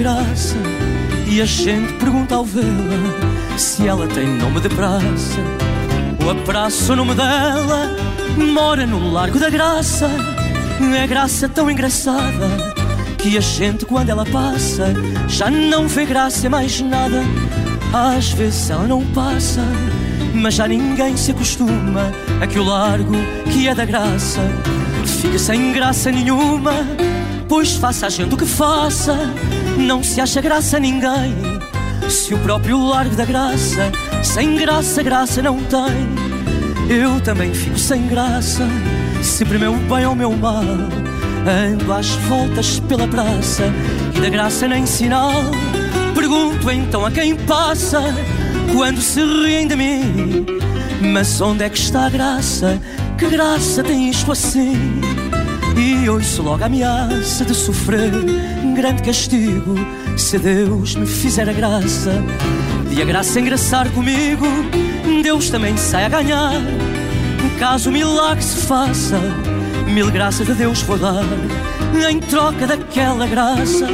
[0.00, 0.56] graça
[1.26, 5.38] e a gente pergunta ao vê-la se ela tem nome de praça.
[6.24, 7.94] O abraço, o nome dela,
[8.54, 10.10] mora no Largo da Graça.
[10.98, 12.48] É graça tão engraçada
[13.18, 14.94] que a gente, quando ela passa,
[15.28, 17.22] já não vê graça mais nada.
[17.92, 19.60] Às vezes ela não passa,
[20.32, 23.12] mas já ninguém se acostuma a que o largo,
[23.52, 24.40] que é da graça,
[25.20, 26.72] fica sem graça nenhuma.
[27.46, 29.14] Pois faça a gente o que faça,
[29.80, 31.34] não se acha graça a ninguém.
[32.08, 33.90] Se o próprio largo da graça,
[34.22, 36.30] sem graça, graça não tem.
[36.88, 38.66] Eu também fico sem graça,
[39.22, 40.62] sempre meu bem ou meu mal.
[40.62, 43.64] Ando às voltas pela praça
[44.14, 45.32] e da graça nem sinal.
[46.14, 48.02] Pergunto então a quem passa
[48.72, 50.46] quando se riem de mim.
[51.00, 52.78] Mas onde é que está a graça?
[53.16, 55.00] Que graça tem isto assim?
[55.76, 58.12] E ouço logo a ameaça de sofrer
[58.74, 59.74] grande castigo
[60.16, 62.12] se Deus me fizer a graça
[62.88, 64.46] de a graça engraçar comigo.
[65.22, 66.60] Deus também sai a ganhar
[67.60, 69.20] caso o milagre se faça.
[69.86, 71.22] Mil graças a Deus vou dar
[72.08, 73.86] em troca daquela graça.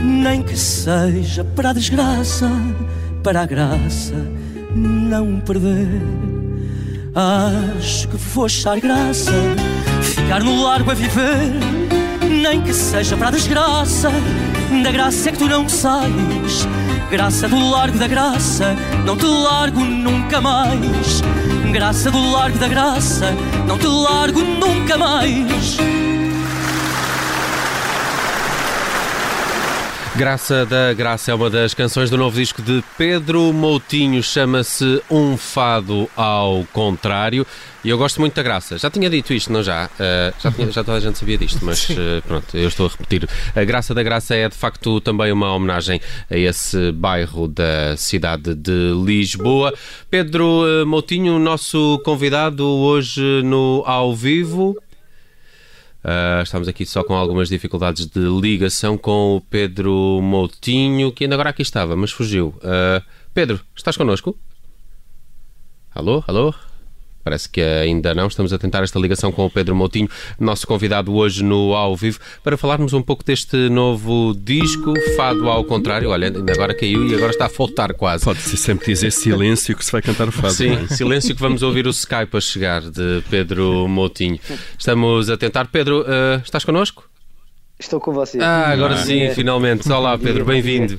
[0.00, 2.48] Nem que seja para a desgraça,
[3.24, 4.37] para a graça
[4.74, 6.02] não perder.
[7.14, 9.32] Acho que vou achar graça,
[10.02, 11.52] ficar no largo a viver.
[12.42, 14.10] Nem que seja para a desgraça,
[14.82, 16.68] da graça é que tu não sais.
[17.10, 21.22] Graça do largo da graça, não te largo nunca mais.
[21.72, 23.34] Graça do largo da graça,
[23.66, 25.78] não te largo nunca mais.
[30.18, 35.36] Graça da Graça é uma das canções do novo disco de Pedro Moutinho, chama-se Um
[35.36, 37.46] Fado ao Contrário.
[37.84, 38.76] E eu gosto muito da Graça.
[38.78, 39.86] Já tinha dito isto, não já?
[39.86, 42.88] Uh, já, tinha, já toda a gente sabia disto, mas uh, pronto, eu estou a
[42.88, 43.28] repetir.
[43.54, 48.56] A Graça da Graça é de facto também uma homenagem a esse bairro da cidade
[48.56, 49.72] de Lisboa.
[50.10, 54.76] Pedro uh, Moutinho, nosso convidado hoje no Ao Vivo.
[56.04, 61.34] Uh, estamos aqui só com algumas dificuldades de ligação com o Pedro Moutinho, que ainda
[61.34, 62.54] agora aqui estava, mas fugiu.
[62.58, 63.02] Uh,
[63.34, 64.38] Pedro, estás connosco?
[65.94, 66.54] Alô, alô?
[67.22, 68.26] Parece que ainda não.
[68.26, 70.08] Estamos a tentar esta ligação com o Pedro Moutinho,
[70.38, 75.64] nosso convidado hoje no Ao Vivo, para falarmos um pouco deste novo disco, Fado ao
[75.64, 76.10] Contrário.
[76.10, 78.24] Olha, ainda agora caiu e agora está a faltar quase.
[78.24, 80.54] Pode-se sempre dizer silêncio que se vai cantar o Fado.
[80.54, 80.86] Sim, é?
[80.88, 84.38] silêncio que vamos ouvir o Skype a chegar de Pedro Moutinho.
[84.78, 85.66] Estamos a tentar.
[85.66, 87.08] Pedro, uh, estás connosco?
[87.78, 88.38] Estou com você.
[88.40, 89.90] Ah, agora ah, sim, finalmente.
[89.90, 90.98] Olá, Pedro, bem-vindo.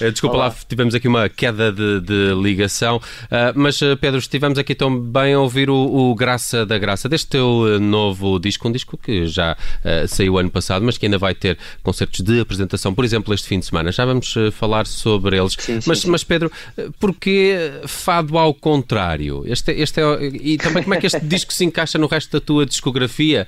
[0.00, 0.48] Eh, desculpa Olá.
[0.48, 5.32] lá, tivemos aqui uma queda de, de ligação, uh, mas uh, Pedro, estivemos aqui também
[5.32, 9.52] a ouvir o, o, Graça da Graça, deste teu novo disco, um disco que já
[9.54, 13.48] uh, saiu ano passado, mas que ainda vai ter concertos de apresentação, por exemplo, este
[13.48, 13.90] fim de semana.
[13.90, 15.56] Já vamos falar sobre eles.
[15.58, 16.10] Sim, mas, sim.
[16.10, 16.50] mas Pedro,
[16.98, 19.44] porquê fado ao contrário?
[19.46, 22.40] Este, este é, e também como é que este disco se encaixa no resto da
[22.40, 23.46] tua discografia?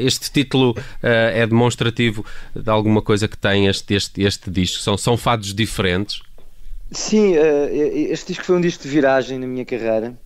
[0.00, 2.24] este título é demonstrativo
[2.54, 4.82] de alguma coisa que tem este, este, este disco?
[4.82, 6.22] São, são fados diferentes diferentes?
[6.90, 10.16] Sim, eh, este disco foi um disco de viragem na minha carreira.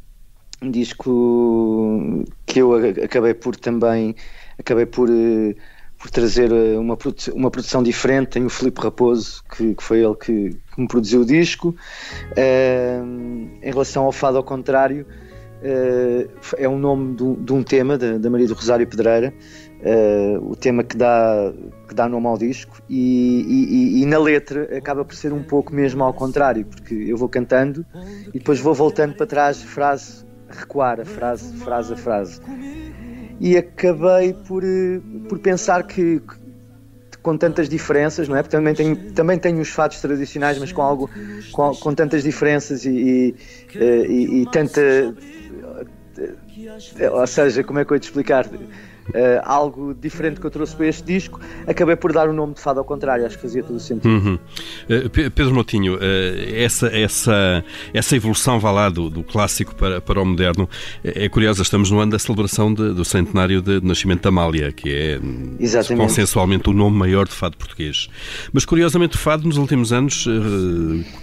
[0.61, 2.75] Um disco que eu
[3.05, 4.16] acabei por também
[4.59, 5.55] acabei por, eh,
[5.99, 6.99] por trazer eh, uma,
[7.34, 8.31] uma produção diferente.
[8.31, 11.75] Tenho o Filipe Raposo, que, que foi ele que, que, me produziu o disco.
[12.37, 15.06] em relação ao Fado ao Contrário,
[16.59, 19.33] é um nome de, um tema da Maria do Rosário Pedreira
[19.81, 21.53] uh, o tema que dá,
[21.89, 25.75] que dá nome ao disco, e, e, e, na letra acaba por ser um pouco
[25.75, 27.85] mesmo ao contrário, porque eu vou cantando
[28.29, 32.41] e depois vou voltando para trás, frase, recuar a frase, frase a frase.
[33.39, 36.22] E acabei por, eh, por pensar que,
[37.22, 38.43] com tantas diferenças, não é?
[38.43, 41.11] Porque também tenho, também tenho os fatos tradicionais, mas com algo
[41.53, 43.34] com, com tantas diferenças e, e,
[43.75, 44.81] eh, e, tanta.
[47.13, 48.49] Ou seja, como é que eu ia te explicar?
[49.09, 52.61] Uh, algo diferente que eu trouxe para este disco, acabei por dar o nome de
[52.61, 54.09] Fado ao contrário, acho que fazia todo o sentido.
[54.09, 54.35] Uhum.
[54.35, 55.99] Uh, Pedro Motinho, uh,
[56.55, 60.69] essa, essa, essa evolução, vá lá, do, do clássico para, para o moderno,
[61.05, 64.29] é, é curiosa, estamos no ano da celebração de, do centenário de, de, nascimento da
[64.29, 65.21] Amália, que é
[65.61, 66.09] Exatamente.
[66.09, 68.09] consensualmente o nome maior de fado português.
[68.53, 70.27] Mas curiosamente o fado nos últimos anos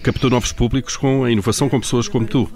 [0.01, 2.49] captou novos públicos com a inovação com pessoas como tu,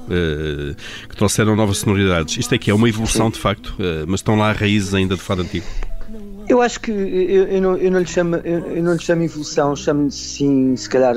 [1.09, 2.37] que trouxeram novas sonoridades.
[2.37, 3.33] Isto é que é uma evolução Sim.
[3.33, 3.75] de facto,
[4.07, 5.65] mas estão lá raízes ainda de fado antigo?
[6.47, 9.75] Eu acho que eu, eu, não, eu, não, lhe chamo, eu, não lhe chamo evolução,
[9.75, 11.15] chamo sim, se calhar,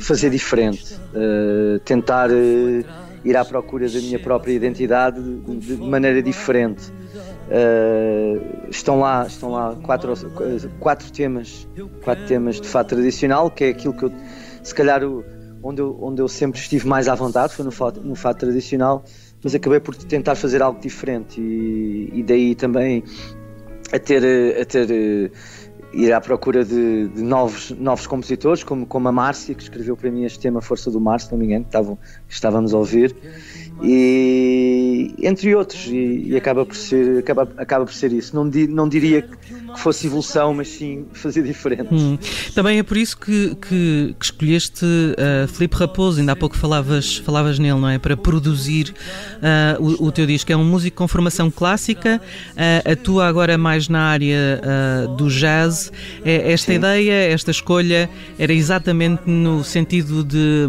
[0.00, 2.84] fazer diferente, uh, tentar uh,
[3.24, 6.92] ir à procura da minha própria identidade de, de maneira diferente.
[7.48, 10.12] Uh, estão lá, estão lá quatro,
[10.78, 11.66] quatro temas,
[12.02, 14.12] quatro temas de fado tradicional, que é aquilo que eu,
[14.62, 15.00] se calhar,
[15.62, 19.02] onde eu, onde eu sempre estive mais à vontade, foi no fado, no fado tradicional,
[19.42, 23.04] mas acabei por tentar fazer algo diferente e, e daí também
[23.92, 25.30] a ter, a ter
[25.92, 30.10] ir à procura de, de, novos, novos compositores, como, como a Márcia, que escreveu para
[30.10, 31.98] mim este tema Força do Mar, se não me engano, que, estavam,
[32.28, 33.14] que estávamos a ouvir.
[33.82, 38.34] E entre outros e, e, acaba por ser acaba, acaba por ser isso.
[38.34, 39.38] Não, di, não diria que
[39.76, 41.88] fosse evolução mas sim fazer diferente.
[41.94, 42.18] Hum.
[42.54, 46.18] também é por isso que, que, que escolheste uh, Felipe Raposo.
[46.18, 48.00] Ainda há pouco falavas falavas nele não é?
[48.00, 48.92] Para produzir
[49.36, 50.50] uh, o, o, teu disco.
[50.50, 54.60] É um músico com formação clássica uh, atua agora mais na área
[55.16, 55.77] do jazz
[56.24, 56.78] é, esta sim.
[56.78, 58.08] ideia esta escolha
[58.38, 60.66] era exatamente no sentido de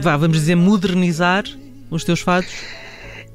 [0.00, 1.44] vá, vamos dizer modernizar
[1.90, 2.50] os teus fados?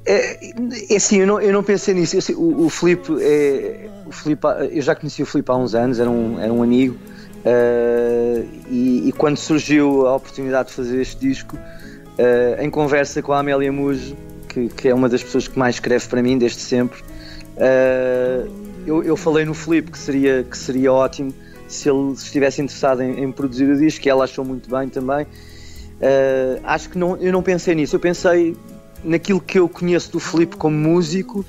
[0.05, 0.51] É,
[0.89, 2.17] é assim, eu não, eu não pensei nisso.
[2.31, 5.99] Eu, o, o Filipe, é, o Filipe, eu já conheci o Filipe há uns anos,
[5.99, 6.97] era um, era um amigo,
[7.45, 13.31] uh, e, e, quando surgiu a oportunidade de fazer este disco, uh, em conversa com
[13.33, 14.15] a Amélia Mujo,
[14.49, 19.04] que, que, é uma das pessoas que mais escreve para mim desde sempre, uh, eu,
[19.04, 21.33] eu, falei no Filipe que seria, que seria ótimo
[21.68, 25.25] se ele estivesse interessado em, em produzir o disco, e ela achou muito bem também.
[25.25, 28.57] Uh, acho que não, eu não pensei nisso, eu pensei
[29.04, 31.45] naquilo que eu conheço do Felipe como músico,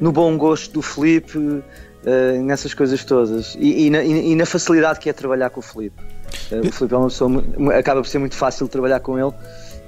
[0.00, 1.62] no bom gosto do Felipe, uh,
[2.44, 6.00] nessas coisas todas e, e, na, e, na, facilidade que é trabalhar com o Felipe.
[6.50, 7.44] Uh, o Felipe é uma pessoa,
[7.76, 9.34] acaba por ser muito fácil trabalhar com ele.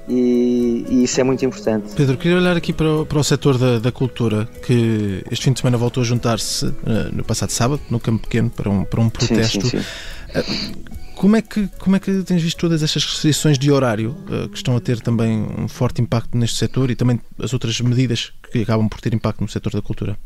[0.09, 1.95] E, e, isso é muito importante.
[1.95, 5.53] Pedro, queria olhar aqui para o, para o setor da, da cultura, que este fim
[5.53, 6.75] de semana voltou a juntar-se uh,
[7.13, 9.67] no passado sábado, no Campo Pequeno, para um, para um protesto.
[9.67, 10.39] Sim, sim, sim.
[10.39, 14.49] Uh, como é, que, como é que tens visto todas estas restrições de horário uh,
[14.49, 18.33] que estão a ter também um forte impacto neste setor e também as outras medidas
[18.51, 20.17] que acabam por ter impacto no setor da cultura?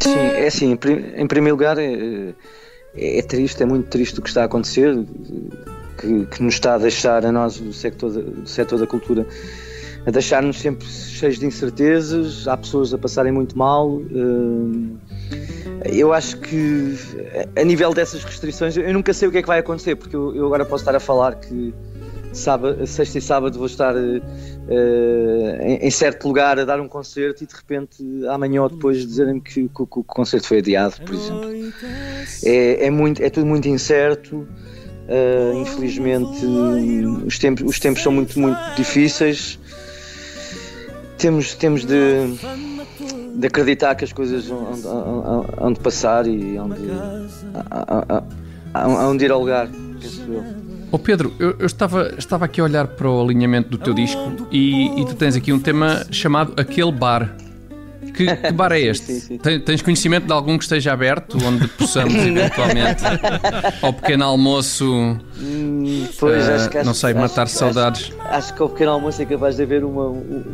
[0.00, 2.32] Sim, é assim, em primeiro lugar é,
[2.94, 5.04] é triste, é muito triste o que está a acontecer,
[5.98, 9.26] que, que nos está a deixar a nós do setor, do setor da cultura
[10.06, 14.00] a deixar-nos sempre cheios de incertezas, há pessoas a passarem muito mal.
[15.84, 16.96] Eu acho que
[17.54, 20.46] a nível dessas restrições, eu nunca sei o que é que vai acontecer, porque eu
[20.46, 21.74] agora posso estar a falar que
[22.32, 24.22] sábado, sexta e sábado vou estar uh,
[25.62, 29.68] em, certo lugar a dar um concerto e de repente amanhã ou depois dizerem-me que,
[29.68, 31.50] que, que, o concerto foi adiado, por exemplo.
[32.44, 34.46] É, é, muito, é tudo muito incerto.
[35.10, 36.46] Uh, infelizmente
[37.26, 39.58] os tempos, os tempos são muito, muito difíceis
[41.20, 42.34] temos, temos de,
[43.34, 46.80] de acreditar que as coisas vão, de passar e onde,
[48.74, 49.68] onde ir ao lugar,
[50.00, 50.44] penso eu.
[50.92, 54.48] Oh Pedro, eu, eu, estava, estava aqui a olhar para o alinhamento do teu disco
[54.50, 57.36] e, e tu tens aqui um tema chamado Aquele Bar.
[58.20, 59.06] Que, que bar é este?
[59.06, 59.38] sim, sim.
[59.38, 63.02] Tens conhecimento de algum que esteja aberto, onde possamos eventualmente
[63.80, 68.12] ao pequeno almoço, hum, pois, uh, acho que, não sei, matar acho, saudades?
[68.20, 70.08] Acho, acho, que ao pequeno almoço é capaz de haver uma,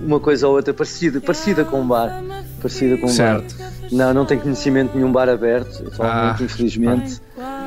[0.04, 2.22] uma coisa ou outra parecida, parecida com um bar.
[2.60, 3.56] Parecida com um certo.
[3.56, 3.72] bar.
[3.90, 7.20] Não, não tenho conhecimento de nenhum bar aberto, atualmente, ah, infelizmente.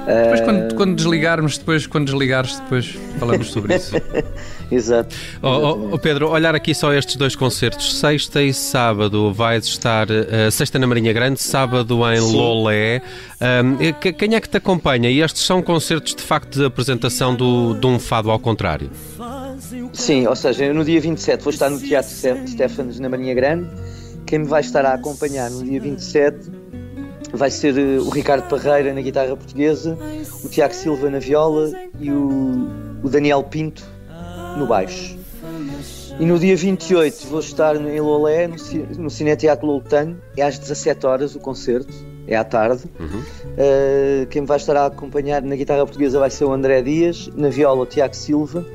[0.10, 3.94] Depois, quando, quando, desligarmos, depois, quando desligares, depois falamos sobre isso.
[4.72, 5.16] Exato.
[5.42, 8.00] Oh, oh, Pedro, olhar aqui só estes dois concertos.
[8.00, 12.36] Sexta e sábado vais estar, uh, sexta na Marinha Grande, sábado em Sim.
[12.36, 13.02] Lolé.
[13.40, 13.78] Um,
[14.14, 15.12] quem é que te acompanha?
[15.12, 18.90] E estes são concertos de facto de apresentação do, de um fado ao contrário?
[19.94, 22.12] Sim, ou seja, no dia 27 vou estar no Teatro
[22.48, 23.68] Stefanos na Marinha Grande.
[24.26, 26.69] Quem me vai estar a acompanhar no dia 27
[27.34, 29.98] vai ser uh, o Ricardo Parreira na guitarra portuguesa,
[30.44, 32.68] o Tiago Silva na viola e o,
[33.04, 33.84] o Daniel Pinto
[34.58, 35.18] no baixo.
[36.20, 38.56] E no dia 28 vou estar em Lolé, no,
[38.98, 41.94] no Cine Teatro Loltano, é às 17 horas o concerto,
[42.28, 42.84] é à tarde.
[43.00, 43.20] Uhum.
[43.20, 47.30] Uh, quem me vai estar a acompanhar na guitarra portuguesa vai ser o André Dias,
[47.36, 48.66] na viola o Tiago Silva,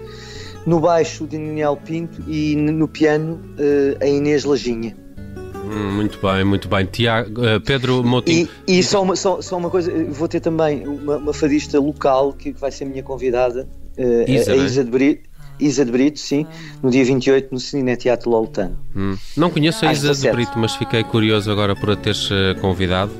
[0.64, 4.96] no baixo o Daniel Pinto e no piano uh, a Inês Lajinha.
[5.64, 6.86] Hum, muito bem, muito bem.
[6.86, 8.48] Tiago, uh, Pedro Moutinho.
[8.66, 12.32] E, e só, uma, só, só, uma coisa, vou ter também uma, uma fadista local
[12.32, 13.68] que vai ser minha convidada,
[13.98, 15.34] uh, Isa, a, a Isa de Brito.
[15.60, 16.44] Isa de Brito, sim,
[16.82, 18.76] no dia 28 no Cine Teatro Loltano.
[18.94, 19.16] Hum.
[19.36, 22.28] Não conheço a Isa de Brito, mas fiquei curioso agora por a teres
[22.60, 23.12] convidado.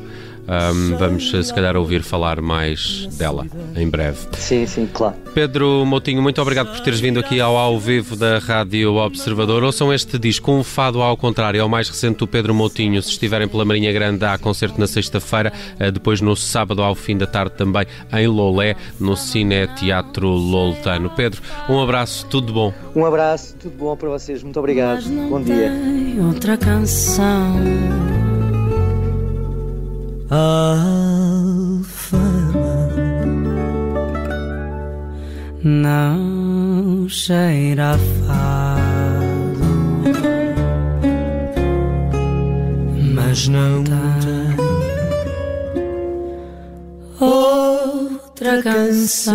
[0.46, 4.18] Um, vamos, se calhar, ouvir falar mais dela em breve.
[4.32, 5.14] Sim, sim, claro.
[5.34, 9.62] Pedro Moutinho, muito obrigado por teres vindo aqui ao ao vivo da Rádio Observador.
[9.64, 13.02] Ouçam este disco, um fado ao contrário, é o mais recente do Pedro Moutinho.
[13.02, 17.16] Se estiverem pela Marinha Grande, há concerto na sexta-feira, eh, depois no sábado ao fim
[17.16, 21.10] da tarde também em Lolé, no Cine Teatro Loltano.
[21.10, 22.72] Pedro, um abraço, tudo bom.
[22.94, 25.04] Um abraço, tudo bom para vocês, muito obrigado.
[25.28, 25.72] Bom dia.
[26.26, 28.13] Outra canção.
[30.30, 31.84] Alfama
[35.62, 39.64] não cheira fado,
[43.14, 43.94] mas não tem
[47.20, 49.34] outra canção.